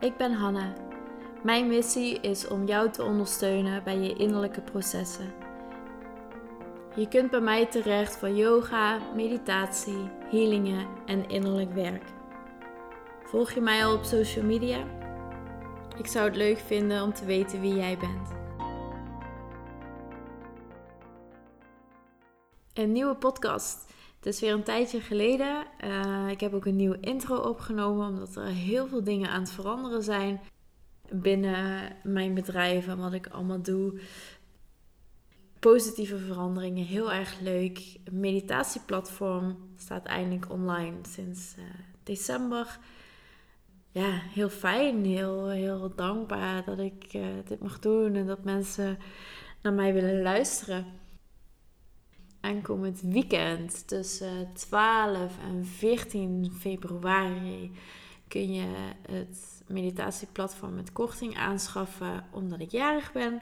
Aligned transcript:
ik 0.00 0.16
ben 0.16 0.32
Hanna. 0.32 0.72
Mijn 1.42 1.68
missie 1.68 2.20
is 2.20 2.48
om 2.48 2.66
jou 2.66 2.90
te 2.90 3.04
ondersteunen 3.04 3.84
bij 3.84 3.98
je 3.98 4.14
innerlijke 4.14 4.60
processen. 4.60 5.32
Je 6.94 7.08
kunt 7.08 7.30
bij 7.30 7.40
mij 7.40 7.66
terecht 7.66 8.16
voor 8.16 8.30
yoga, 8.30 8.98
meditatie, 9.14 10.10
healingen 10.30 10.86
en 11.06 11.28
innerlijk 11.28 11.72
werk. 11.72 12.04
Volg 13.24 13.50
je 13.50 13.60
mij 13.60 13.84
al 13.84 13.94
op 13.94 14.04
social 14.04 14.44
media? 14.44 14.84
Ik 15.98 16.06
zou 16.06 16.26
het 16.26 16.36
leuk 16.36 16.58
vinden 16.58 17.02
om 17.02 17.12
te 17.12 17.24
weten 17.24 17.60
wie 17.60 17.74
jij 17.74 17.98
bent. 17.98 18.28
Een 22.74 22.92
nieuwe 22.92 23.14
podcast. 23.14 23.92
Het 24.20 24.34
is 24.34 24.40
weer 24.40 24.52
een 24.52 24.62
tijdje 24.62 25.00
geleden. 25.00 25.66
Uh, 25.84 26.28
ik 26.28 26.40
heb 26.40 26.54
ook 26.54 26.64
een 26.64 26.76
nieuwe 26.76 27.00
intro 27.00 27.36
opgenomen, 27.36 28.08
omdat 28.08 28.36
er 28.36 28.46
heel 28.46 28.88
veel 28.88 29.04
dingen 29.04 29.30
aan 29.30 29.40
het 29.40 29.50
veranderen 29.50 30.02
zijn 30.02 30.40
binnen 31.10 31.92
mijn 32.02 32.34
bedrijf 32.34 32.88
en 32.88 32.98
wat 32.98 33.12
ik 33.12 33.26
allemaal 33.26 33.62
doe. 33.62 34.00
Positieve 35.58 36.18
veranderingen, 36.18 36.84
heel 36.84 37.12
erg 37.12 37.40
leuk. 37.40 37.96
Meditatieplatform 38.10 39.56
staat 39.76 40.06
eindelijk 40.06 40.50
online 40.50 40.96
sinds 41.08 41.54
uh, 41.58 41.64
december. 42.02 42.78
Ja, 43.90 44.10
heel 44.10 44.48
fijn, 44.48 45.04
heel, 45.04 45.48
heel 45.48 45.92
dankbaar 45.96 46.64
dat 46.64 46.78
ik 46.78 47.14
uh, 47.14 47.24
dit 47.44 47.60
mag 47.60 47.78
doen 47.78 48.14
en 48.14 48.26
dat 48.26 48.44
mensen 48.44 48.98
naar 49.62 49.72
mij 49.72 49.92
willen 49.92 50.22
luisteren 50.22 50.99
aankomend 52.40 53.00
weekend 53.00 53.88
tussen 53.88 54.52
12 54.52 55.38
en 55.48 55.66
14 55.66 56.52
februari 56.58 57.72
kun 58.28 58.52
je 58.54 58.92
het 59.10 59.62
meditatieplatform 59.66 60.74
met 60.74 60.92
korting 60.92 61.36
aanschaffen 61.36 62.24
omdat 62.30 62.60
ik 62.60 62.70
jarig 62.70 63.12
ben. 63.12 63.40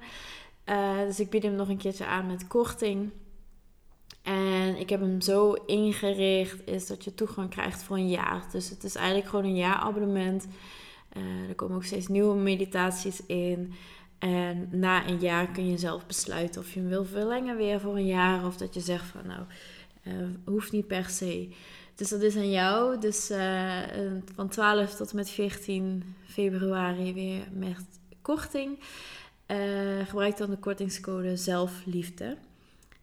Uh, 0.67 0.99
dus 0.99 1.21
ik 1.21 1.31
bied 1.31 1.43
hem 1.43 1.55
nog 1.55 1.69
een 1.69 1.77
keertje 1.77 2.07
aan 2.07 2.27
met 2.27 2.47
korting. 2.47 3.11
En 4.23 4.77
ik 4.77 4.89
heb 4.89 5.01
hem 5.01 5.21
zo 5.21 5.53
ingericht 5.53 6.67
is 6.67 6.87
dat 6.87 7.05
je 7.05 7.15
toegang 7.15 7.51
krijgt 7.51 7.83
voor 7.83 7.97
een 7.97 8.09
jaar. 8.09 8.47
Dus 8.53 8.71
het 8.71 8.85
is 8.85 8.95
eigenlijk 8.95 9.29
gewoon 9.29 9.45
een 9.45 9.57
jaarabonnement. 9.57 10.47
Uh, 11.17 11.49
er 11.49 11.55
komen 11.55 11.77
ook 11.77 11.85
steeds 11.85 12.09
nieuwe 12.09 12.37
meditaties 12.37 13.27
in. 13.27 13.73
En 14.19 14.69
na 14.71 15.09
een 15.09 15.19
jaar 15.19 15.51
kun 15.51 15.71
je 15.71 15.79
zelf 15.79 16.07
besluiten 16.07 16.61
of 16.61 16.75
je 16.75 16.81
hem 16.81 16.89
wil 16.89 17.05
verlengen 17.05 17.57
weer 17.57 17.81
voor 17.81 17.97
een 17.97 18.07
jaar. 18.07 18.47
Of 18.47 18.57
dat 18.57 18.75
je 18.75 18.81
zegt 18.81 19.07
van 19.07 19.27
nou, 19.27 19.43
uh, 20.03 20.29
hoeft 20.45 20.73
niet 20.73 20.87
per 20.87 21.09
se. 21.09 21.49
Dus 21.95 22.09
dat 22.09 22.23
is 22.23 22.37
aan 22.37 22.51
jou. 22.51 23.01
Dus 23.01 23.31
uh, 23.31 23.83
van 24.35 24.49
12 24.49 24.95
tot 24.95 25.11
en 25.11 25.17
met 25.17 25.31
14 25.31 26.15
februari 26.25 27.15
weer 27.15 27.49
met 27.53 27.85
korting. 28.23 28.79
Gebruik 30.05 30.37
dan 30.37 30.51
de 30.51 30.57
kortingscode 30.57 31.37
zelfliefde. 31.37 32.37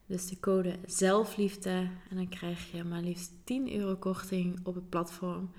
Dus 0.06 0.28
de 0.28 0.40
code 0.40 0.76
zelfliefde. 0.86 1.70
En 2.10 2.16
dan 2.16 2.30
krijg 2.30 2.72
je 2.72 2.84
maar 2.84 3.02
liefst 3.02 3.32
10 3.44 3.76
euro 3.76 3.96
korting 3.96 4.60
op 4.64 4.76
het 4.76 4.90
platform. 4.90 5.52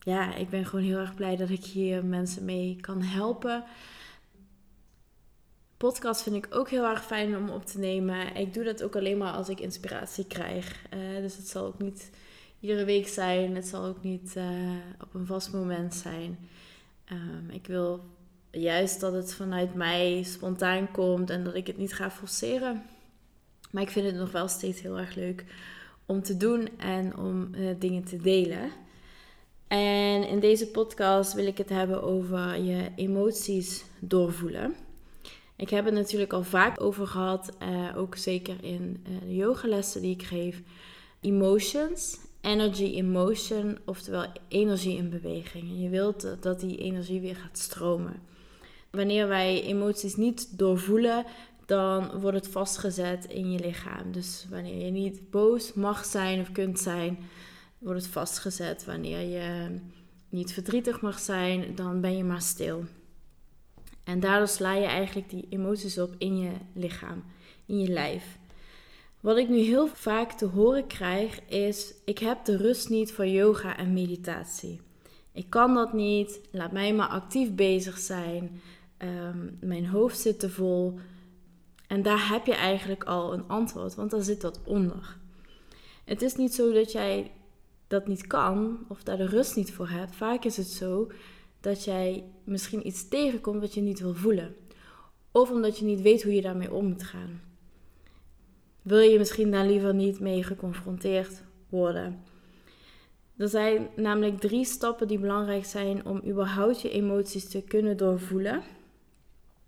Ja, 0.00 0.34
ik 0.34 0.48
ben 0.50 0.66
gewoon 0.66 0.84
heel 0.84 0.98
erg 0.98 1.14
blij 1.14 1.36
dat 1.36 1.50
ik 1.50 1.64
hier 1.64 2.04
mensen 2.04 2.44
mee 2.44 2.76
kan 2.80 3.02
helpen 3.02 3.64
podcast 5.84 6.22
vind 6.22 6.36
ik 6.36 6.46
ook 6.50 6.68
heel 6.70 6.84
erg 6.84 7.04
fijn 7.04 7.36
om 7.36 7.48
op 7.48 7.66
te 7.66 7.78
nemen. 7.78 8.36
Ik 8.36 8.54
doe 8.54 8.64
dat 8.64 8.82
ook 8.82 8.96
alleen 8.96 9.18
maar 9.18 9.32
als 9.32 9.48
ik 9.48 9.60
inspiratie 9.60 10.26
krijg. 10.26 10.86
Uh, 10.94 11.20
dus 11.20 11.36
het 11.36 11.48
zal 11.48 11.66
ook 11.66 11.78
niet 11.78 12.10
iedere 12.60 12.84
week 12.84 13.08
zijn. 13.08 13.54
Het 13.54 13.66
zal 13.66 13.84
ook 13.84 14.02
niet 14.02 14.34
uh, 14.36 14.44
op 15.00 15.14
een 15.14 15.26
vast 15.26 15.52
moment 15.52 15.94
zijn. 15.94 16.38
Um, 17.12 17.50
ik 17.50 17.66
wil 17.66 18.04
juist 18.50 19.00
dat 19.00 19.12
het 19.12 19.34
vanuit 19.34 19.74
mij 19.74 20.22
spontaan 20.22 20.90
komt 20.90 21.30
en 21.30 21.44
dat 21.44 21.54
ik 21.54 21.66
het 21.66 21.78
niet 21.78 21.94
ga 21.94 22.10
forceren. 22.10 22.82
Maar 23.70 23.82
ik 23.82 23.90
vind 23.90 24.06
het 24.06 24.16
nog 24.16 24.32
wel 24.32 24.48
steeds 24.48 24.80
heel 24.80 24.98
erg 24.98 25.14
leuk 25.14 25.44
om 26.06 26.22
te 26.22 26.36
doen 26.36 26.68
en 26.78 27.16
om 27.16 27.48
uh, 27.54 27.70
dingen 27.78 28.04
te 28.04 28.16
delen. 28.16 28.70
En 29.68 30.28
in 30.28 30.40
deze 30.40 30.66
podcast 30.66 31.32
wil 31.32 31.46
ik 31.46 31.58
het 31.58 31.68
hebben 31.68 32.02
over 32.02 32.58
je 32.58 32.90
emoties 32.96 33.84
doorvoelen. 34.00 34.74
Ik 35.56 35.70
heb 35.70 35.84
het 35.84 35.94
natuurlijk 35.94 36.32
al 36.32 36.42
vaak 36.42 36.80
over 36.80 37.06
gehad, 37.06 37.56
uh, 37.62 37.96
ook 37.96 38.16
zeker 38.16 38.56
in 38.64 39.04
uh, 39.08 39.20
de 39.20 39.34
yogalessen 39.34 40.02
die 40.02 40.14
ik 40.14 40.22
geef. 40.22 40.62
Emotions, 41.20 42.18
energy 42.40 42.84
in 42.84 43.10
motion, 43.10 43.78
oftewel 43.84 44.26
energie 44.48 44.96
in 44.96 45.10
beweging. 45.10 45.64
En 45.64 45.80
je 45.80 45.88
wilt 45.88 46.36
dat 46.40 46.60
die 46.60 46.76
energie 46.76 47.20
weer 47.20 47.36
gaat 47.36 47.58
stromen. 47.58 48.22
Wanneer 48.90 49.28
wij 49.28 49.62
emoties 49.62 50.16
niet 50.16 50.58
doorvoelen, 50.58 51.24
dan 51.66 52.20
wordt 52.20 52.36
het 52.36 52.48
vastgezet 52.48 53.24
in 53.24 53.52
je 53.52 53.58
lichaam. 53.58 54.12
Dus 54.12 54.46
wanneer 54.50 54.84
je 54.84 54.90
niet 54.90 55.30
boos 55.30 55.72
mag 55.72 56.04
zijn 56.04 56.40
of 56.40 56.52
kunt 56.52 56.78
zijn, 56.78 57.18
wordt 57.78 58.02
het 58.02 58.12
vastgezet. 58.12 58.84
Wanneer 58.84 59.20
je 59.20 59.78
niet 60.28 60.52
verdrietig 60.52 61.00
mag 61.00 61.18
zijn, 61.18 61.74
dan 61.74 62.00
ben 62.00 62.16
je 62.16 62.24
maar 62.24 62.42
stil. 62.42 62.84
En 64.04 64.20
daardoor 64.20 64.48
sla 64.48 64.74
je 64.74 64.86
eigenlijk 64.86 65.30
die 65.30 65.46
emoties 65.48 65.98
op 65.98 66.14
in 66.18 66.38
je 66.38 66.52
lichaam, 66.74 67.24
in 67.66 67.80
je 67.80 67.88
lijf. 67.88 68.38
Wat 69.20 69.36
ik 69.36 69.48
nu 69.48 69.58
heel 69.58 69.86
vaak 69.86 70.32
te 70.32 70.46
horen 70.46 70.86
krijg 70.86 71.40
is: 71.48 71.94
ik 72.04 72.18
heb 72.18 72.44
de 72.44 72.56
rust 72.56 72.88
niet 72.88 73.12
voor 73.12 73.26
yoga 73.26 73.76
en 73.76 73.92
meditatie. 73.92 74.80
Ik 75.32 75.50
kan 75.50 75.74
dat 75.74 75.92
niet. 75.92 76.40
Laat 76.50 76.72
mij 76.72 76.94
maar 76.94 77.08
actief 77.08 77.54
bezig 77.54 77.98
zijn. 77.98 78.60
Ehm, 78.96 79.48
mijn 79.60 79.86
hoofd 79.86 80.18
zit 80.18 80.40
te 80.40 80.50
vol. 80.50 80.98
En 81.86 82.02
daar 82.02 82.28
heb 82.28 82.46
je 82.46 82.54
eigenlijk 82.54 83.04
al 83.04 83.32
een 83.32 83.48
antwoord, 83.48 83.94
want 83.94 84.10
daar 84.10 84.22
zit 84.22 84.40
dat 84.40 84.60
onder. 84.64 85.16
Het 86.04 86.22
is 86.22 86.36
niet 86.36 86.54
zo 86.54 86.72
dat 86.72 86.92
jij 86.92 87.30
dat 87.86 88.06
niet 88.06 88.26
kan 88.26 88.78
of 88.88 89.02
daar 89.02 89.16
de 89.16 89.26
rust 89.26 89.56
niet 89.56 89.72
voor 89.72 89.88
hebt. 89.88 90.14
Vaak 90.14 90.44
is 90.44 90.56
het 90.56 90.66
zo 90.66 91.10
dat 91.64 91.84
jij 91.84 92.24
misschien 92.44 92.86
iets 92.86 93.08
tegenkomt 93.08 93.60
wat 93.60 93.74
je 93.74 93.80
niet 93.80 94.00
wil 94.00 94.14
voelen. 94.14 94.56
Of 95.32 95.50
omdat 95.50 95.78
je 95.78 95.84
niet 95.84 96.00
weet 96.00 96.22
hoe 96.22 96.34
je 96.34 96.42
daarmee 96.42 96.72
om 96.72 96.86
moet 96.86 97.02
gaan. 97.02 97.40
Wil 98.82 98.98
je 98.98 99.18
misschien 99.18 99.50
daar 99.50 99.66
liever 99.66 99.94
niet 99.94 100.20
mee 100.20 100.42
geconfronteerd 100.42 101.42
worden? 101.68 102.22
Er 103.36 103.48
zijn 103.48 103.88
namelijk 103.96 104.40
drie 104.40 104.64
stappen 104.64 105.08
die 105.08 105.18
belangrijk 105.18 105.64
zijn 105.64 106.06
om 106.06 106.22
überhaupt 106.26 106.80
je 106.80 106.90
emoties 106.90 107.48
te 107.48 107.62
kunnen 107.62 107.96
doorvoelen. 107.96 108.62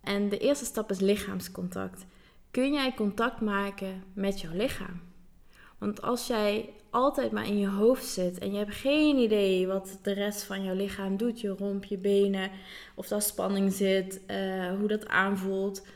En 0.00 0.28
de 0.28 0.38
eerste 0.38 0.64
stap 0.64 0.90
is 0.90 1.00
lichaamscontact. 1.00 2.06
Kun 2.50 2.72
jij 2.72 2.94
contact 2.94 3.40
maken 3.40 4.02
met 4.12 4.40
jouw 4.40 4.52
lichaam? 4.52 5.00
Want 5.78 6.02
als 6.02 6.26
jij 6.26 6.72
altijd 6.90 7.32
maar 7.32 7.46
in 7.46 7.58
je 7.58 7.68
hoofd 7.68 8.04
zit 8.04 8.38
en 8.38 8.52
je 8.52 8.58
hebt 8.58 8.74
geen 8.74 9.16
idee 9.16 9.66
wat 9.66 9.98
de 10.02 10.12
rest 10.12 10.42
van 10.42 10.64
jouw 10.64 10.74
lichaam 10.74 11.16
doet, 11.16 11.40
je 11.40 11.48
romp, 11.48 11.84
je 11.84 11.98
benen, 11.98 12.50
of 12.94 13.08
daar 13.08 13.22
spanning 13.22 13.72
zit, 13.72 14.20
uh, 14.30 14.78
hoe 14.78 14.88
dat 14.88 15.06
aanvoelt, 15.06 15.86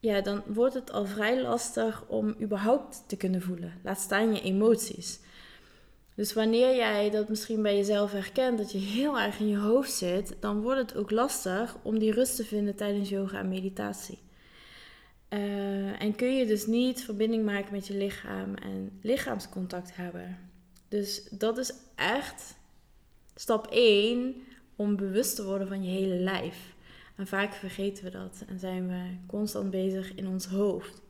ja, 0.00 0.20
dan 0.20 0.42
wordt 0.46 0.74
het 0.74 0.92
al 0.92 1.04
vrij 1.06 1.42
lastig 1.42 2.04
om 2.06 2.34
überhaupt 2.40 3.04
te 3.06 3.16
kunnen 3.16 3.42
voelen. 3.42 3.72
Laat 3.82 3.98
staan 3.98 4.34
je 4.34 4.42
emoties. 4.42 5.20
Dus 6.14 6.32
wanneer 6.32 6.76
jij 6.76 7.10
dat 7.10 7.28
misschien 7.28 7.62
bij 7.62 7.76
jezelf 7.76 8.12
herkent, 8.12 8.58
dat 8.58 8.72
je 8.72 8.78
heel 8.78 9.18
erg 9.18 9.38
in 9.38 9.48
je 9.48 9.56
hoofd 9.56 9.92
zit, 9.92 10.36
dan 10.40 10.62
wordt 10.62 10.80
het 10.80 10.96
ook 10.96 11.10
lastig 11.10 11.76
om 11.82 11.98
die 11.98 12.12
rust 12.12 12.36
te 12.36 12.44
vinden 12.44 12.76
tijdens 12.76 13.08
yoga 13.08 13.38
en 13.38 13.48
meditatie. 13.48 14.18
Uh, 15.30 16.02
en 16.02 16.14
kun 16.16 16.36
je 16.36 16.46
dus 16.46 16.66
niet 16.66 17.04
verbinding 17.04 17.44
maken 17.44 17.72
met 17.72 17.86
je 17.86 17.94
lichaam 17.94 18.54
en 18.54 18.98
lichaamscontact 19.02 19.96
hebben. 19.96 20.38
Dus 20.88 21.28
dat 21.30 21.58
is 21.58 21.72
echt 21.94 22.54
stap 23.34 23.66
1 23.66 24.34
om 24.76 24.96
bewust 24.96 25.36
te 25.36 25.44
worden 25.44 25.68
van 25.68 25.84
je 25.84 25.90
hele 25.90 26.14
lijf. 26.14 26.74
En 27.16 27.26
vaak 27.26 27.52
vergeten 27.52 28.04
we 28.04 28.10
dat 28.10 28.44
en 28.48 28.58
zijn 28.58 28.88
we 28.88 29.16
constant 29.26 29.70
bezig 29.70 30.14
in 30.14 30.28
ons 30.28 30.46
hoofd. 30.46 31.02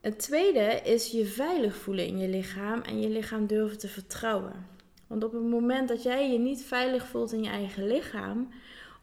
Het 0.00 0.18
tweede 0.18 0.80
is 0.84 1.10
je 1.10 1.24
veilig 1.24 1.76
voelen 1.76 2.06
in 2.06 2.18
je 2.18 2.28
lichaam 2.28 2.80
en 2.80 3.00
je 3.00 3.08
lichaam 3.08 3.46
durven 3.46 3.78
te 3.78 3.88
vertrouwen. 3.88 4.66
Want 5.06 5.24
op 5.24 5.32
het 5.32 5.42
moment 5.42 5.88
dat 5.88 6.02
jij 6.02 6.32
je 6.32 6.38
niet 6.38 6.64
veilig 6.64 7.06
voelt 7.06 7.32
in 7.32 7.42
je 7.42 7.48
eigen 7.48 7.86
lichaam, 7.86 8.48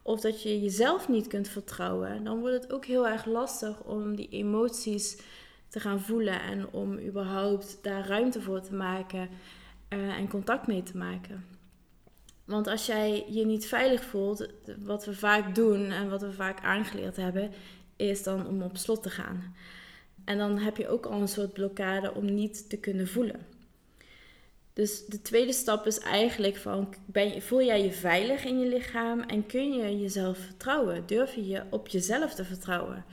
of 0.06 0.20
dat 0.20 0.42
je 0.42 0.60
jezelf 0.60 1.08
niet 1.08 1.26
kunt 1.26 1.48
vertrouwen, 1.48 2.24
dan 2.24 2.40
wordt 2.40 2.62
het 2.62 2.72
ook 2.72 2.84
heel 2.84 3.08
erg 3.08 3.24
lastig 3.24 3.82
om 3.82 4.16
die 4.16 4.28
emoties 4.28 5.18
te 5.68 5.80
gaan 5.80 6.00
voelen 6.00 6.40
en 6.40 6.72
om 6.72 6.98
überhaupt 6.98 7.78
daar 7.82 8.06
ruimte 8.06 8.40
voor 8.40 8.60
te 8.60 8.74
maken 8.74 9.28
uh, 9.88 10.18
en 10.18 10.28
contact 10.28 10.66
mee 10.66 10.82
te 10.82 10.96
maken. 10.96 11.44
Want 12.44 12.66
als 12.66 12.86
jij 12.86 13.24
je 13.28 13.46
niet 13.46 13.66
veilig 13.66 14.04
voelt, 14.04 14.48
wat 14.78 15.04
we 15.04 15.14
vaak 15.14 15.54
doen 15.54 15.90
en 15.90 16.10
wat 16.10 16.20
we 16.20 16.32
vaak 16.32 16.60
aangeleerd 16.60 17.16
hebben, 17.16 17.50
is 17.96 18.22
dan 18.22 18.46
om 18.46 18.62
op 18.62 18.76
slot 18.76 19.02
te 19.02 19.10
gaan. 19.10 19.54
En 20.24 20.38
dan 20.38 20.58
heb 20.58 20.76
je 20.76 20.88
ook 20.88 21.06
al 21.06 21.20
een 21.20 21.28
soort 21.28 21.52
blokkade 21.52 22.14
om 22.14 22.34
niet 22.34 22.68
te 22.68 22.76
kunnen 22.76 23.08
voelen. 23.08 23.53
Dus 24.74 25.06
de 25.06 25.22
tweede 25.22 25.52
stap 25.52 25.86
is 25.86 25.98
eigenlijk 25.98 26.56
van, 26.56 26.94
ben 27.06 27.34
je, 27.34 27.40
voel 27.40 27.62
jij 27.62 27.82
je 27.82 27.92
veilig 27.92 28.44
in 28.44 28.58
je 28.58 28.66
lichaam 28.66 29.20
en 29.20 29.46
kun 29.46 29.72
je 29.72 30.00
jezelf 30.00 30.38
vertrouwen? 30.38 31.06
Durf 31.06 31.34
je 31.34 31.46
je 31.46 31.62
op 31.70 31.88
jezelf 31.88 32.34
te 32.34 32.44
vertrouwen? 32.44 33.04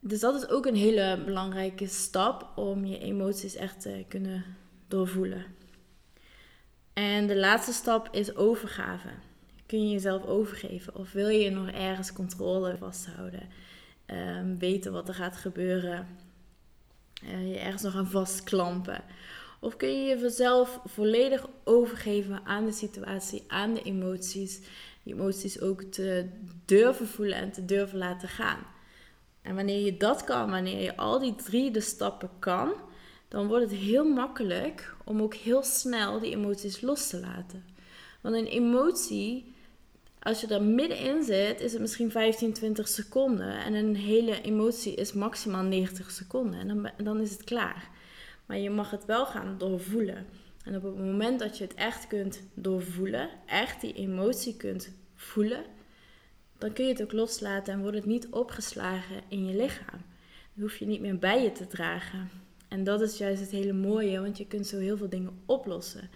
Dus 0.00 0.20
dat 0.20 0.34
is 0.34 0.48
ook 0.48 0.66
een 0.66 0.76
hele 0.76 1.22
belangrijke 1.24 1.86
stap 1.86 2.58
om 2.58 2.84
je 2.84 2.98
emoties 2.98 3.54
echt 3.54 3.80
te 3.80 4.04
kunnen 4.08 4.44
doorvoelen. 4.88 5.44
En 6.92 7.26
de 7.26 7.36
laatste 7.36 7.72
stap 7.72 8.08
is 8.12 8.36
overgave. 8.36 9.08
Kun 9.66 9.84
je 9.84 9.90
jezelf 9.90 10.24
overgeven 10.24 10.94
of 10.94 11.12
wil 11.12 11.28
je 11.28 11.50
nog 11.50 11.70
ergens 11.70 12.12
controle 12.12 12.76
vasthouden? 12.76 13.48
Um, 14.06 14.58
weten 14.58 14.92
wat 14.92 15.08
er 15.08 15.14
gaat 15.14 15.36
gebeuren? 15.36 16.06
Uh, 17.24 17.48
je 17.52 17.58
ergens 17.58 17.82
nog 17.82 17.94
aan 17.94 18.10
vastklampen? 18.10 19.04
Of 19.60 19.76
kun 19.76 19.88
je 19.88 20.18
jezelf 20.18 20.80
volledig 20.84 21.48
overgeven 21.64 22.40
aan 22.44 22.64
de 22.64 22.72
situatie, 22.72 23.44
aan 23.48 23.74
de 23.74 23.82
emoties? 23.82 24.60
Die 25.02 25.14
emoties 25.14 25.60
ook 25.60 25.82
te 25.82 26.28
durven 26.64 27.06
voelen 27.06 27.36
en 27.36 27.52
te 27.52 27.64
durven 27.64 27.98
laten 27.98 28.28
gaan. 28.28 28.66
En 29.42 29.54
wanneer 29.54 29.84
je 29.84 29.96
dat 29.96 30.24
kan, 30.24 30.50
wanneer 30.50 30.82
je 30.82 30.96
al 30.96 31.18
die 31.18 31.34
drie 31.34 31.70
de 31.70 31.80
stappen 31.80 32.30
kan, 32.38 32.72
dan 33.28 33.46
wordt 33.46 33.70
het 33.70 33.80
heel 33.80 34.04
makkelijk 34.04 34.94
om 35.04 35.22
ook 35.22 35.34
heel 35.34 35.62
snel 35.62 36.20
die 36.20 36.34
emoties 36.34 36.80
los 36.80 37.08
te 37.08 37.20
laten. 37.20 37.64
Want 38.20 38.34
een 38.34 38.46
emotie, 38.46 39.54
als 40.18 40.40
je 40.40 40.46
er 40.46 40.62
middenin 40.62 41.22
zit, 41.22 41.60
is 41.60 41.72
het 41.72 41.80
misschien 41.80 42.10
15, 42.10 42.52
20 42.52 42.88
seconden. 42.88 43.64
En 43.64 43.74
een 43.74 43.96
hele 43.96 44.40
emotie 44.42 44.94
is 44.94 45.12
maximaal 45.12 45.62
90 45.62 46.10
seconden. 46.10 46.60
En 46.60 46.68
dan, 46.68 46.90
dan 46.96 47.20
is 47.20 47.30
het 47.30 47.44
klaar. 47.44 47.90
Maar 48.50 48.58
je 48.58 48.70
mag 48.70 48.90
het 48.90 49.04
wel 49.04 49.26
gaan 49.26 49.54
doorvoelen. 49.58 50.26
En 50.64 50.76
op 50.76 50.82
het 50.82 50.96
moment 50.96 51.38
dat 51.38 51.58
je 51.58 51.64
het 51.64 51.74
echt 51.74 52.06
kunt 52.06 52.42
doorvoelen, 52.54 53.28
echt 53.46 53.80
die 53.80 53.92
emotie 53.92 54.56
kunt 54.56 54.92
voelen, 55.14 55.64
dan 56.58 56.72
kun 56.72 56.84
je 56.84 56.92
het 56.92 57.02
ook 57.02 57.12
loslaten 57.12 57.72
en 57.72 57.80
wordt 57.80 57.96
het 57.96 58.06
niet 58.06 58.28
opgeslagen 58.30 59.22
in 59.28 59.46
je 59.46 59.56
lichaam. 59.56 60.00
Dan 60.54 60.62
hoef 60.62 60.76
je 60.76 60.86
niet 60.86 61.00
meer 61.00 61.18
bij 61.18 61.42
je 61.42 61.52
te 61.52 61.66
dragen. 61.66 62.30
En 62.68 62.84
dat 62.84 63.00
is 63.00 63.18
juist 63.18 63.40
het 63.40 63.50
hele 63.50 63.72
mooie, 63.72 64.20
want 64.20 64.38
je 64.38 64.46
kunt 64.46 64.66
zo 64.66 64.78
heel 64.78 64.96
veel 64.96 65.08
dingen 65.08 65.42
oplossen. 65.46 66.10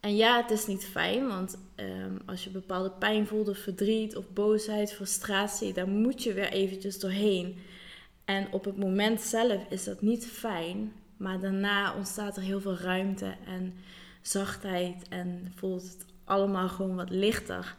En 0.00 0.16
ja, 0.16 0.42
het 0.42 0.50
is 0.50 0.66
niet 0.66 0.84
fijn, 0.84 1.26
want 1.26 1.58
ehm, 1.74 2.16
als 2.26 2.44
je 2.44 2.50
bepaalde 2.50 2.90
pijn 2.90 3.26
voelt, 3.26 3.48
of 3.48 3.58
verdriet, 3.58 4.16
of 4.16 4.32
boosheid, 4.32 4.92
frustratie, 4.92 5.72
daar 5.72 5.88
moet 5.88 6.22
je 6.22 6.32
weer 6.32 6.52
eventjes 6.52 6.98
doorheen. 6.98 7.58
En 8.24 8.52
op 8.52 8.64
het 8.64 8.76
moment 8.76 9.20
zelf 9.20 9.66
is 9.70 9.84
dat 9.84 10.02
niet 10.02 10.26
fijn, 10.26 10.92
maar 11.16 11.40
daarna 11.40 11.94
ontstaat 11.94 12.36
er 12.36 12.42
heel 12.42 12.60
veel 12.60 12.76
ruimte 12.76 13.34
en 13.46 13.74
zachtheid 14.22 15.08
en 15.08 15.52
voelt 15.54 15.82
het 15.82 16.04
allemaal 16.24 16.68
gewoon 16.68 16.96
wat 16.96 17.10
lichter. 17.10 17.76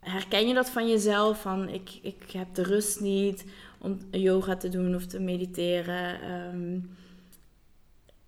Herken 0.00 0.48
je 0.48 0.54
dat 0.54 0.70
van 0.70 0.88
jezelf? 0.88 1.40
Van 1.40 1.68
ik, 1.68 1.98
ik 2.02 2.30
heb 2.30 2.54
de 2.54 2.62
rust 2.62 3.00
niet 3.00 3.44
om 3.78 3.98
yoga 4.10 4.56
te 4.56 4.68
doen 4.68 4.94
of 4.94 5.06
te 5.06 5.20
mediteren. 5.20 6.20
Ehm, 6.20 6.80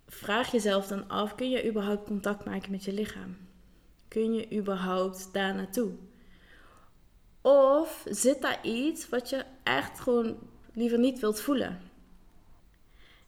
vraag 0.07 0.53
jezelf 0.53 0.87
dan 0.87 1.09
af: 1.09 1.35
kun 1.35 1.51
je 1.51 1.69
überhaupt 1.69 2.07
contact 2.07 2.45
maken 2.45 2.71
met 2.71 2.85
je 2.85 2.93
lichaam? 2.93 3.37
Kun 4.09 4.33
je 4.33 4.53
überhaupt 4.59 5.29
daar 5.33 5.55
naartoe? 5.55 5.91
Of 7.41 8.05
zit 8.11 8.43
daar 8.43 8.67
iets 8.67 9.09
wat 9.09 9.31
je 9.31 9.45
echt 9.63 10.01
gewoon 10.01 10.37
liever 10.73 10.99
niet 10.99 11.21
wilt 11.21 11.41
voelen? 11.41 11.92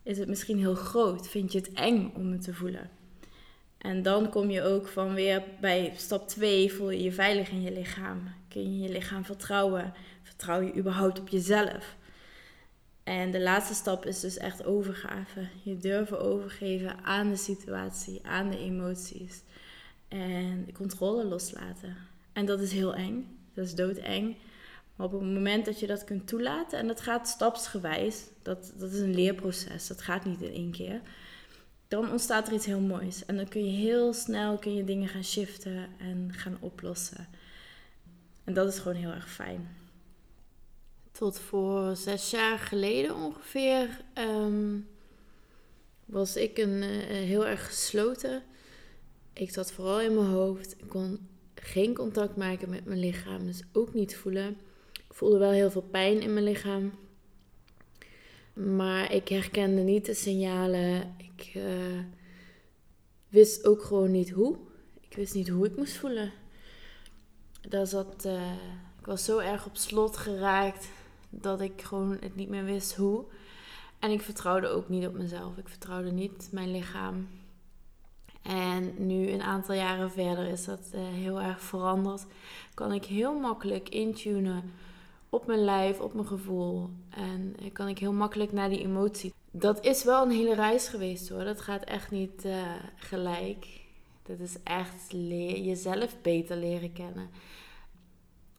Is 0.05 0.19
het 0.19 0.29
misschien 0.29 0.59
heel 0.59 0.75
groot? 0.75 1.29
Vind 1.29 1.53
je 1.53 1.59
het 1.59 1.73
eng 1.73 2.13
om 2.15 2.33
het 2.33 2.43
te 2.43 2.55
voelen? 2.55 2.91
En 3.79 4.03
dan 4.03 4.31
kom 4.31 4.51
je 4.51 4.63
ook 4.63 4.89
van 4.89 5.15
weer 5.15 5.43
bij 5.61 5.93
stap 5.97 6.29
2, 6.29 6.73
voel 6.73 6.91
je 6.91 7.03
je 7.03 7.13
veilig 7.13 7.51
in 7.51 7.63
je 7.63 7.73
lichaam. 7.73 8.23
Kun 8.49 8.63
je 8.63 8.79
je 8.79 8.93
lichaam 8.93 9.25
vertrouwen? 9.25 9.93
Vertrouw 10.23 10.61
je 10.61 10.77
überhaupt 10.77 11.21
op 11.21 11.29
jezelf? 11.29 11.97
En 13.05 13.31
de 13.31 13.41
laatste 13.41 13.75
stap 13.75 14.07
is 14.07 14.21
dus 14.21 14.37
echt 14.37 14.65
overgave. 14.65 15.49
Je 15.63 15.77
durven 15.77 16.21
overgeven 16.21 17.05
aan 17.05 17.29
de 17.29 17.37
situatie, 17.37 18.21
aan 18.27 18.51
de 18.51 18.59
emoties. 18.59 19.43
En 20.09 20.69
controle 20.73 21.25
loslaten. 21.25 21.97
En 22.33 22.47
dat 22.47 22.61
is 22.61 22.73
heel 22.73 22.95
eng. 22.95 23.39
Dat 23.55 23.65
is 23.65 23.75
doodeng. 23.75 24.37
Maar 24.97 25.07
op 25.07 25.13
het 25.13 25.23
moment 25.23 25.65
dat 25.65 25.81
je 25.81 25.87
dat 25.87 26.05
kunt 26.05 26.27
toelaten, 26.27 26.79
en 26.79 26.87
dat 26.87 27.01
gaat 27.01 27.29
stapsgewijs, 27.29 28.25
dat, 28.43 28.73
dat 28.77 28.93
is 28.93 29.01
een 29.01 29.15
leerproces, 29.15 29.87
dat 29.87 30.03
gaat 30.03 30.25
niet 30.25 30.43
in 30.43 30.53
één 30.53 30.71
keer 30.71 31.01
dan 31.89 32.11
ontstaat 32.11 32.47
er 32.47 32.53
iets 32.53 32.67
heel 32.67 32.81
moois. 32.81 33.25
En 33.25 33.37
dan 33.37 33.49
kun 33.49 33.65
je 33.65 33.77
heel 33.77 34.13
snel 34.13 34.59
kun 34.59 34.75
je 34.75 34.85
dingen 34.85 35.09
gaan 35.09 35.25
shiften 35.25 35.89
en 35.99 36.29
gaan 36.33 36.57
oplossen. 36.61 37.29
En 38.45 38.55
dat 38.55 38.69
is 38.69 38.79
gewoon 38.79 38.97
heel 38.97 39.11
erg 39.11 39.31
fijn. 39.31 39.77
Tot 41.13 41.39
voor 41.39 41.97
zes 41.97 42.31
jaar 42.31 42.59
geleden 42.59 43.15
ongeveer 43.15 44.01
ehm, 44.13 44.79
was 46.05 46.37
ik 46.37 46.59
een, 46.59 46.83
uh, 46.83 46.89
heel 47.09 47.47
erg 47.47 47.67
gesloten. 47.67 48.43
Ik 49.33 49.51
zat 49.51 49.73
vooral 49.73 50.01
in 50.01 50.15
mijn 50.15 50.27
hoofd. 50.27 50.81
Ik 50.81 50.89
kon 50.89 51.29
geen 51.55 51.95
contact 51.95 52.37
maken 52.37 52.71
met 52.71 52.85
mijn 52.85 52.99
lichaam, 52.99 53.47
dus 53.47 53.63
ook 53.73 53.95
niet 53.95 54.17
voelen. 54.17 54.57
Voelde 55.15 55.39
wel 55.39 55.51
heel 55.51 55.71
veel 55.71 55.87
pijn 55.91 56.21
in 56.21 56.33
mijn 56.33 56.45
lichaam. 56.45 56.93
Maar 58.53 59.13
ik 59.13 59.29
herkende 59.29 59.81
niet 59.81 60.07
de 60.07 60.15
signalen. 60.15 61.15
Ik 61.17 61.55
uh, 61.57 61.65
wist 63.29 63.67
ook 63.67 63.83
gewoon 63.83 64.11
niet 64.11 64.31
hoe. 64.31 64.57
Ik 65.01 65.17
wist 65.17 65.35
niet 65.35 65.49
hoe 65.49 65.67
ik 65.67 65.77
moest 65.77 65.97
voelen. 65.97 66.33
Daar 67.69 67.87
zat, 67.87 68.25
uh, 68.27 68.53
ik 68.99 69.07
was 69.07 69.25
zo 69.25 69.39
erg 69.39 69.67
op 69.67 69.77
slot 69.77 70.17
geraakt 70.17 70.89
dat 71.31 71.61
ik 71.61 71.83
gewoon 71.83 72.17
het 72.21 72.37
niet 72.37 72.49
meer 72.49 72.65
wist 72.65 72.95
hoe. 72.95 73.25
En 73.99 74.11
ik 74.11 74.21
vertrouwde 74.21 74.69
ook 74.69 74.89
niet 74.89 75.07
op 75.07 75.15
mezelf. 75.15 75.57
Ik 75.57 75.69
vertrouwde 75.69 76.13
niet 76.13 76.49
mijn 76.51 76.71
lichaam. 76.71 77.29
En 78.43 79.07
nu 79.07 79.31
een 79.31 79.43
aantal 79.43 79.75
jaren 79.75 80.11
verder 80.11 80.47
is 80.47 80.65
dat 80.65 80.91
uh, 80.95 81.01
heel 81.01 81.41
erg 81.41 81.61
veranderd. 81.61 82.27
Kan 82.75 82.93
ik 82.93 83.05
heel 83.05 83.39
makkelijk 83.39 83.89
intunen 83.89 84.73
op 85.35 85.47
mijn 85.47 85.65
lijf, 85.65 86.01
op 86.01 86.15
mijn 86.15 86.27
gevoel. 86.27 86.91
En 87.11 87.57
kan 87.73 87.89
ik 87.89 87.99
heel 87.99 88.13
makkelijk 88.13 88.53
naar 88.53 88.69
die 88.69 88.81
emotie. 88.81 89.33
Dat 89.51 89.85
is 89.85 90.05
wel 90.05 90.23
een 90.23 90.31
hele 90.31 90.55
reis 90.55 90.89
geweest 90.89 91.29
hoor. 91.29 91.45
Dat 91.45 91.61
gaat 91.61 91.85
echt 91.85 92.11
niet 92.11 92.45
uh, 92.45 92.73
gelijk. 92.97 93.67
Dat 94.23 94.39
is 94.39 94.57
echt 94.63 95.11
jezelf 95.11 96.17
beter 96.23 96.57
leren 96.57 96.93
kennen. 96.93 97.31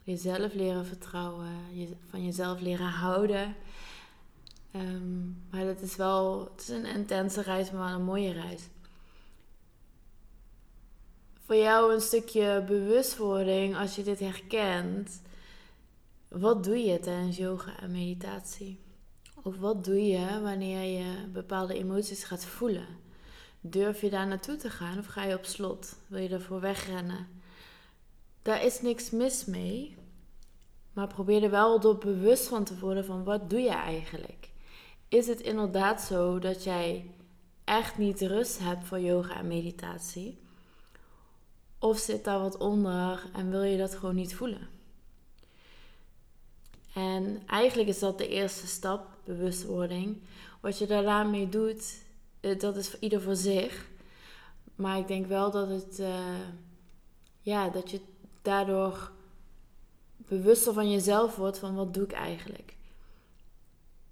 Jezelf 0.04 0.54
leren 0.54 0.86
vertrouwen. 0.86 1.50
Je, 1.74 1.88
van 2.10 2.26
jezelf 2.26 2.62
leren 2.62 2.90
houden. 2.90 3.56
Um, 4.76 5.44
maar 5.50 5.66
dat 5.66 5.82
is 5.82 5.96
wel 5.96 6.50
het 6.52 6.62
is 6.62 6.70
een 6.70 6.86
intense 6.86 7.42
reis, 7.42 7.72
maar 7.72 7.86
wel 7.86 7.96
een 7.96 8.06
mooie 8.06 8.32
reis. 8.32 8.62
Voor 11.46 11.56
jou 11.56 11.94
een 11.94 12.02
stukje 12.02 12.64
bewustwording 12.68 13.78
als 13.78 13.96
je 13.96 14.04
dit 14.04 14.20
herkent 14.20 15.22
wat 16.40 16.64
doe 16.64 16.78
je 16.78 17.00
tijdens 17.00 17.38
yoga 17.38 17.80
en 17.80 17.92
meditatie? 17.92 18.80
Of 19.44 19.58
wat 19.58 19.84
doe 19.84 20.06
je 20.06 20.42
wanneer 20.42 21.00
je 21.00 21.28
bepaalde 21.28 21.74
emoties 21.74 22.24
gaat 22.24 22.46
voelen? 22.46 22.88
Durf 23.62 24.02
je 24.02 24.10
daar 24.10 24.28
naartoe 24.28 24.56
te 24.56 24.70
gaan 24.70 24.98
of 24.98 25.06
ga 25.06 25.24
je 25.24 25.38
op 25.38 25.46
slot? 25.46 25.96
Wil 26.08 26.22
je 26.22 26.30
ervoor 26.30 26.60
wegrennen? 26.60 27.28
Daar 28.42 28.64
is 28.64 28.82
niks 28.82 29.10
mis 29.10 29.46
mee. 29.46 29.96
Maar 30.94 31.08
probeer 31.08 31.44
er 31.44 31.50
wel 31.50 31.80
door 31.80 31.98
bewust 31.98 32.48
van 32.48 32.64
te 32.64 32.80
worden 32.80 33.06
van 33.06 33.24
wat 33.24 33.50
doe 33.50 33.60
je 33.60 33.70
eigenlijk? 33.70 34.50
Is 35.08 35.28
het 35.28 35.40
inderdaad 35.40 36.02
zo 36.02 36.40
dat 36.40 36.64
jij 36.64 37.12
echt 37.64 37.98
niet 37.98 38.22
rust 38.22 38.60
hebt 38.60 38.86
voor 38.86 39.00
yoga 39.00 39.38
en 39.38 39.48
meditatie? 39.48 40.40
Of 41.80 41.98
zit 41.98 42.24
daar 42.24 42.40
wat 42.40 42.58
onder 42.58 43.30
en 43.34 43.50
wil 43.50 43.64
je 43.64 43.78
dat 43.78 43.96
gewoon 43.96 44.16
niet 44.16 44.36
voelen? 44.36 44.75
En 46.96 47.42
eigenlijk 47.48 47.90
is 47.90 48.00
dat 48.00 48.18
de 48.18 48.28
eerste 48.28 48.68
stap, 48.68 49.08
bewustwording. 49.24 50.18
Wat 50.62 50.78
je 50.78 50.86
daarmee 50.86 51.50
doet, 51.50 52.04
eh, 52.40 52.60
dat 52.60 52.76
is 52.76 53.00
ieder 53.00 53.22
voor 53.22 53.36
zich. 53.36 53.88
Maar 54.76 54.98
ik 54.98 55.08
denk 55.08 55.26
wel 55.26 55.52
dat 55.52 55.68
het, 55.70 56.00
uh, 56.00 56.40
ja, 57.42 57.70
dat 57.70 57.92
je 57.92 58.00
daardoor 58.42 59.12
bewuster 60.18 60.74
van 60.74 60.92
jezelf 60.92 61.36
wordt 61.36 61.58
van 61.58 61.76
wat 61.76 61.94
doe 61.94 62.04
ik 62.04 62.12
eigenlijk. 62.12 62.76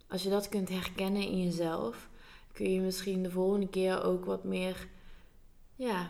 Als 0.08 0.24
je 0.24 0.30
dat 0.30 0.50
kunt 0.50 0.70
herkennen 0.70 1.22
in 1.22 1.44
jezelf, 1.44 2.10
kun 2.54 2.72
je 2.72 2.82
misschien 2.82 3.24
de 3.24 3.32
volgende 3.32 3.68
keer 3.68 4.04
ook 4.04 4.26
wat 4.26 4.44
meer, 4.44 4.88
ja, 5.76 6.10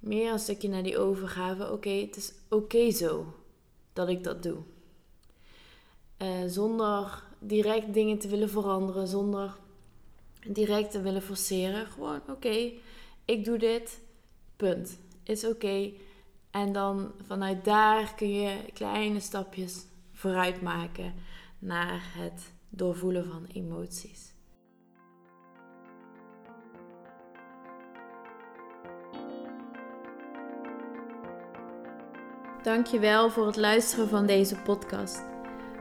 meer 0.00 0.32
een 0.32 0.38
stukje 0.38 0.68
naar 0.68 0.82
die 0.82 0.98
overgave. 0.98 1.72
Oké, 1.72 1.90
het 1.90 2.16
is 2.16 2.32
oké 2.48 2.90
zo 2.90 3.34
dat 3.92 4.08
ik 4.08 4.24
dat 4.24 4.42
doe. 4.42 4.62
Uh, 6.22 6.28
zonder 6.46 7.22
direct 7.38 7.94
dingen 7.94 8.18
te 8.18 8.28
willen 8.28 8.50
veranderen, 8.50 9.06
zonder 9.06 9.56
direct 10.46 10.90
te 10.90 11.00
willen 11.00 11.22
forceren. 11.22 11.86
Gewoon, 11.86 12.20
oké, 12.28 12.72
ik 13.24 13.44
doe 13.44 13.58
dit. 13.58 14.00
Punt. 14.56 14.98
Is 15.22 15.44
oké. 15.44 15.90
En 16.50 16.72
dan 16.72 17.12
vanuit 17.26 17.64
daar 17.64 18.14
kun 18.14 18.32
je 18.32 18.56
kleine 18.72 19.20
stapjes 19.20 19.84
vooruit 20.12 20.62
maken 20.62 21.14
naar 21.58 22.02
het 22.16 22.52
doorvoelen 22.68 23.26
van 23.26 23.46
emoties. 23.52 24.32
Dankjewel 32.62 33.30
voor 33.30 33.46
het 33.46 33.56
luisteren 33.56 34.08
van 34.08 34.26
deze 34.26 34.56
podcast. 34.56 35.29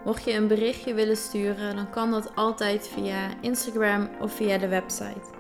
Mocht 0.06 0.24
je 0.24 0.34
een 0.34 0.48
berichtje 0.48 0.94
willen 0.94 1.18
sturen, 1.18 1.76
dan 1.76 1.90
kan 1.90 2.12
dat 2.12 2.36
altijd 2.36 2.88
via 2.88 3.42
Instagram 3.42 4.10
of 4.22 4.34
via 4.34 4.58
de 4.58 4.68
website. 4.68 5.39